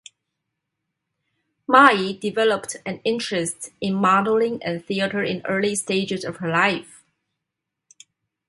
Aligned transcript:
Mai 1.67 2.17
developed 2.19 2.75
an 2.87 3.01
interest 3.03 3.69
in 3.79 3.93
modelling 3.93 4.57
and 4.63 4.83
theater 4.83 5.21
in 5.21 5.45
early 5.45 5.75
stages 5.75 6.23
of 6.25 6.37
her 6.37 6.49
life. 6.49 7.03